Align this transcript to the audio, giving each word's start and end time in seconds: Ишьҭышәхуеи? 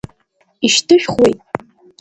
Ишьҭышәхуеи? 0.65 1.33